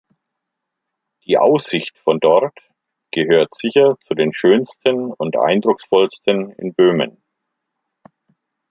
Die 1.27 1.37
Aussicht 1.37 1.95
von 1.99 2.19
dort 2.19 2.57
gehört 3.11 3.53
sicher 3.53 3.97
zu 3.99 4.15
den 4.15 4.31
schönsten 4.33 5.13
und 5.13 5.37
eindrucksvollsten 5.37 6.53
in 6.53 6.73
Böhmen. 6.73 7.21